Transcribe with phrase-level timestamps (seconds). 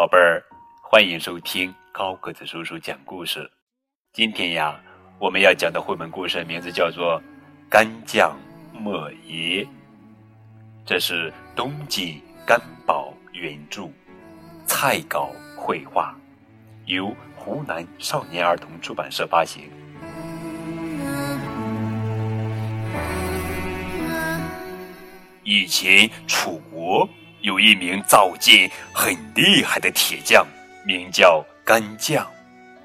[0.00, 0.42] 宝贝儿，
[0.80, 3.50] 欢迎收听高个子叔叔讲故事。
[4.14, 4.80] 今天呀，
[5.18, 7.20] 我们要讲的绘本故事名字叫做
[7.68, 8.34] 《干将
[8.72, 9.62] 莫邪》，
[10.86, 13.90] 这是东晋干宝原著，
[14.64, 16.16] 蔡稿绘画，
[16.86, 19.70] 由湖南少年儿童出版社发行。
[25.44, 27.06] 以前楚国。
[27.42, 30.46] 有一名造剑很厉害的铁匠，
[30.84, 32.26] 名叫干将，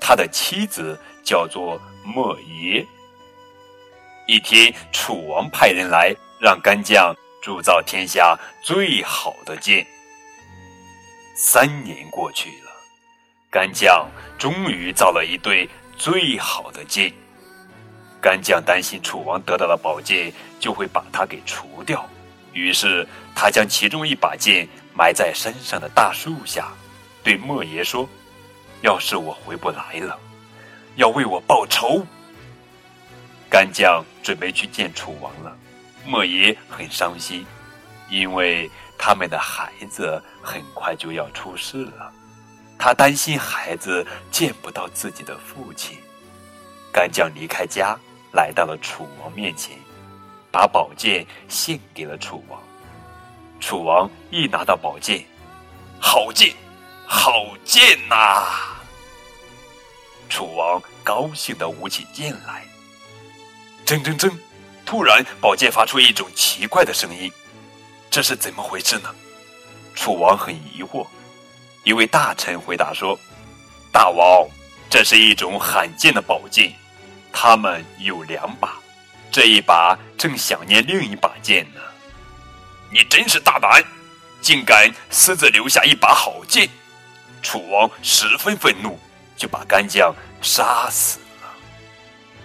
[0.00, 2.86] 他的妻子叫做莫邪。
[4.26, 9.86] 一天，楚王派人来，让干将铸造天下最好的剑。
[11.36, 12.70] 三年过去了，
[13.50, 14.08] 干将
[14.38, 17.12] 终于造了一对最好的剑。
[18.20, 22.08] 干将担心楚王得到了宝剑，就会把他给除掉。
[22.56, 26.72] 于是，他将其中一把剑埋在山上的大树下，
[27.22, 28.08] 对莫爷说
[28.80, 30.18] ：“要是我回不来了，
[30.94, 32.02] 要为我报仇。”
[33.50, 35.54] 干将准备去见楚王了，
[36.06, 37.44] 莫爷很伤心，
[38.08, 42.10] 因为他们的孩子很快就要出世了，
[42.78, 45.98] 他担心孩子见不到自己的父亲。
[46.90, 47.94] 干将离开家，
[48.32, 49.76] 来到了楚王面前。
[50.56, 52.58] 把宝剑献给了楚王。
[53.60, 55.22] 楚王一拿到宝剑，
[56.00, 56.54] 好剑，
[57.06, 58.46] 好剑呐！
[60.30, 62.64] 楚王高兴地舞起剑来。
[63.84, 64.32] 铮铮铮！
[64.86, 67.30] 突然，宝剑发出一种奇怪的声音，
[68.10, 69.14] 这是怎么回事呢？
[69.94, 71.06] 楚王很疑惑。
[71.84, 73.18] 一位大臣回答说
[73.92, 74.48] ：“大王，
[74.88, 76.72] 这是一种罕见的宝剑，
[77.30, 78.80] 它们有两把。”
[79.36, 81.80] 这一把正想念另一把剑呢，
[82.90, 83.84] 你真是大胆，
[84.40, 86.66] 竟敢私自留下一把好剑！
[87.42, 88.98] 楚王十分愤怒，
[89.36, 91.52] 就把干将杀死了。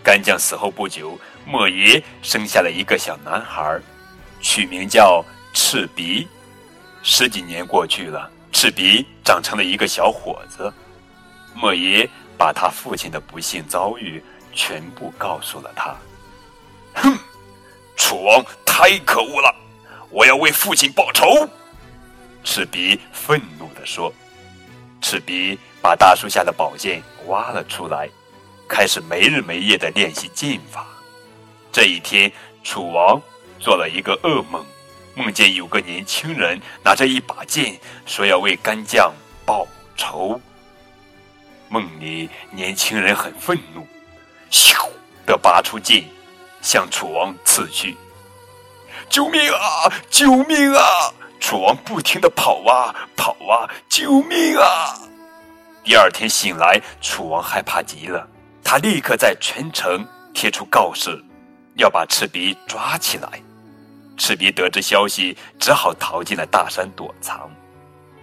[0.00, 3.80] 干将死后不久，莫邪生下了一个小男孩，
[4.40, 6.28] 取名叫赤鼻。
[7.02, 10.72] 十几年过去了，赤鼻长成了一个小伙子。
[11.52, 12.08] 莫邪
[12.38, 15.92] 把他父亲的不幸遭遇全部告诉了他。
[18.06, 19.52] 楚王太可恶了！
[20.10, 21.26] 我要为父亲报仇。
[22.44, 24.14] 赤鼻愤怒地说。
[25.02, 28.08] 赤鼻把大树下的宝剑挖了出来，
[28.68, 30.86] 开始没日没夜的练习剑法。
[31.72, 32.30] 这一天，
[32.62, 33.20] 楚王
[33.58, 34.64] 做了一个噩梦，
[35.16, 39.12] 梦见有个年轻人拿着一把剑，说要为干将
[39.44, 40.40] 报仇。
[41.68, 43.84] 梦里，年轻人很愤怒，
[44.48, 44.88] 咻
[45.26, 46.04] 的拔出剑。
[46.66, 47.96] 向楚王刺去！
[49.08, 49.88] 救命啊！
[50.10, 50.82] 救命啊！
[51.38, 53.70] 楚王不停的跑啊跑啊！
[53.88, 54.98] 救命啊！
[55.84, 58.26] 第二天醒来，楚王害怕极了，
[58.64, 61.24] 他立刻在全城贴出告示，
[61.76, 63.40] 要把赤鼻抓起来。
[64.16, 67.48] 赤鼻得知消息，只好逃进了大山躲藏。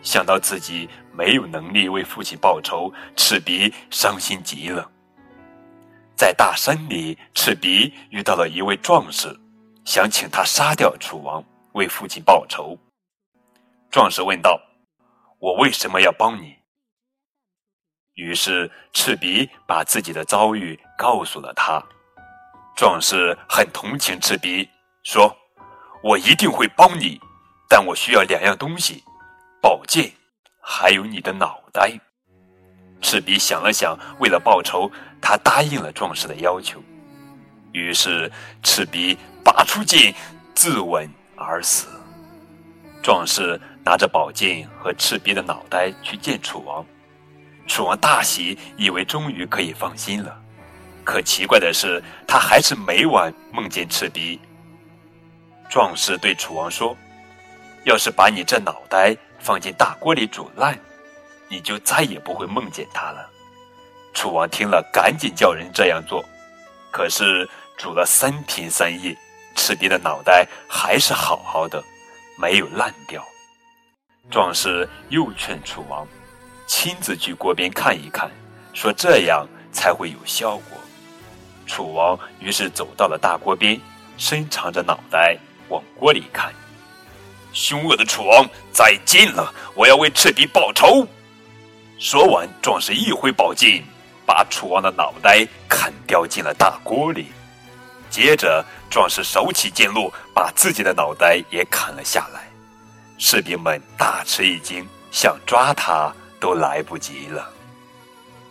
[0.01, 4.89] 想到自己没有能力为父亲报仇，赤鼻伤心极了。
[6.23, 9.37] 在大山里，赤鼻遇到了一位壮士，
[9.83, 12.79] 想请他杀掉楚王，为父亲报仇。
[13.91, 14.57] 壮士问道
[15.37, 16.55] ：“我为什么要帮你？”
[18.15, 21.83] 于是赤鼻把自己的遭遇告诉了他。
[22.73, 24.69] 壮士很同情赤鼻，
[25.03, 25.35] 说
[26.01, 27.19] ：“我一定会帮你，
[27.67, 29.03] 但我需要两样东西：
[29.61, 30.09] 宝剑，
[30.61, 31.99] 还有你的脑袋。”
[33.13, 34.91] 赤鼻想了想，为了报仇，
[35.21, 36.81] 他答应了壮士的要求。
[37.71, 38.31] 于是，
[38.63, 40.11] 赤鼻拔出剑，
[40.55, 41.85] 自刎而死。
[43.03, 46.83] 壮士拿着宝剑和赤鼻的脑袋去见楚王。
[47.67, 50.35] 楚王大喜，以为终于可以放心了。
[51.03, 54.39] 可奇怪的是，他还是每晚梦见赤鼻。
[55.69, 56.97] 壮士对楚王说
[57.85, 60.75] ：“要是把你这脑袋放进大锅里煮烂。”
[61.53, 63.29] 你就再也不会梦见他了。
[64.11, 66.25] 楚王听了，赶紧叫人这样做。
[66.89, 67.47] 可是
[67.77, 69.15] 煮了三天三夜，
[69.55, 71.83] 赤壁的脑袋还是好好的，
[72.39, 73.23] 没有烂掉。
[74.31, 76.07] 壮士又劝楚王
[76.65, 78.31] 亲自去锅边看一看，
[78.73, 80.79] 说这样才会有效果。
[81.67, 83.79] 楚王于是走到了大锅边，
[84.17, 85.37] 伸长着脑袋
[85.69, 86.51] 往锅里看。
[87.51, 89.53] 凶恶的楚王，再见了！
[89.75, 91.07] 我要为赤壁报仇。
[91.99, 93.83] 说完，壮士一挥宝剑，
[94.25, 97.27] 把楚王的脑袋砍掉进了大锅里。
[98.09, 102.47] 接着，壮士手起剑落，把自己的脑袋也砍了下来。
[103.17, 107.49] 士兵们大吃一惊，想抓他都来不及了。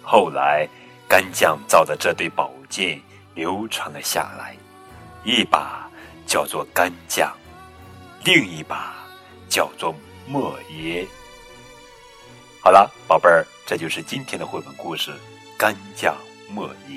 [0.03, 0.67] 后来，
[1.07, 3.01] 干将造的这对宝剑
[3.35, 4.57] 流传了下来，
[5.25, 5.89] 一把
[6.27, 7.31] 叫做干将，
[8.25, 8.95] 另一把
[9.49, 9.95] 叫做
[10.27, 11.07] 莫邪。
[12.65, 15.11] 好了，宝贝儿，这就是今天的绘本故事
[15.59, 16.17] 《干将
[16.49, 16.95] 莫邪》。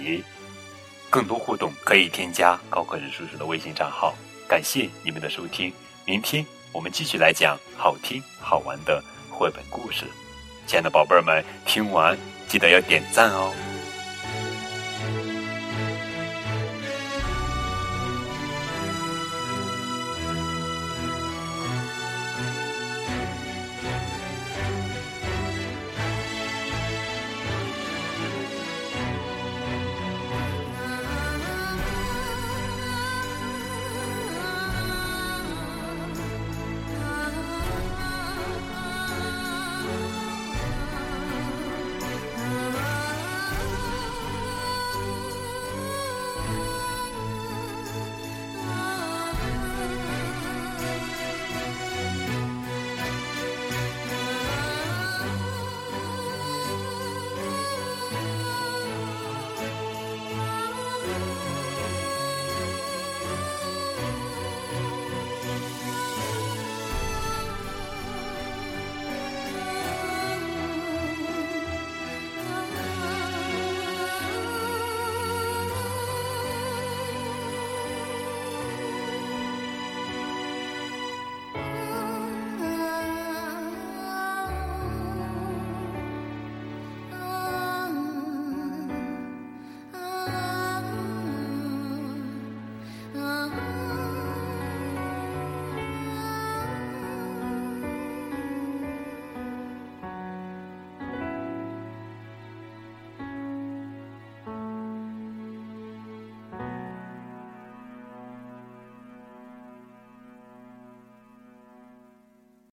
[1.10, 4.14] 更多互动可以添加高个人叔叔的微信账号。
[4.48, 5.74] 感谢你们的收听，
[6.06, 10.06] 明天我们继续来讲好听好玩的绘本故事。
[10.68, 12.16] 亲爱的宝贝儿们，听完
[12.48, 13.52] 记得要点赞哦。